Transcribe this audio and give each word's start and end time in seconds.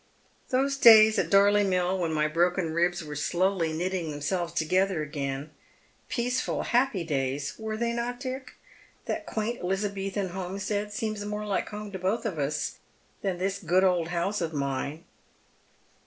"Those 0.49 0.77
days 0.77 1.19
at 1.19 1.29
Dorley 1.29 1.63
Mill, 1.63 1.95
when 1.95 2.11
my 2.11 2.27
broken 2.27 2.73
ribs 2.73 3.03
were 3.03 3.15
slowly 3.15 3.71
knitting 3.71 4.09
themselves 4.09 4.51
together 4.51 5.03
again— 5.03 5.51
peaceful, 6.09 6.63
happy 6.63 7.03
days, 7.03 7.53
were 7.59 7.77
they 7.77 7.93
not, 7.93 8.19
Dick? 8.19 8.53
That 9.05 9.27
quaint 9.27 9.59
Elizabethan 9.59 10.29
homestead 10.29 10.91
seemed 10.91 11.23
more 11.27 11.45
like 11.45 11.69
home 11.69 11.91
to 11.91 11.99
botli 11.99 12.25
of 12.25 12.39
us 12.39 12.79
than 13.21 13.37
this 13.37 13.59
good 13.59 13.83
old 13.83 14.07
house 14.07 14.41
of 14.41 14.53
mine. 14.53 15.03